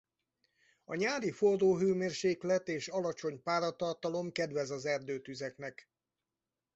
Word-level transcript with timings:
A 0.83 0.95
nyári 0.95 1.31
forró 1.31 1.77
hőmérséklet 1.77 2.67
és 2.67 2.87
alacsony 2.87 3.41
páratartalom 3.43 4.31
kedvez 4.31 4.69
az 4.69 4.85
erdőtüzeknek. 4.85 5.87